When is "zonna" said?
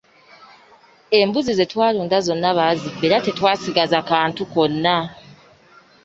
2.27-2.49